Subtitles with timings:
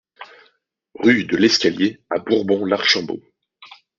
[0.95, 3.21] Rue de l'Escalier à Bourbon-l'Archambault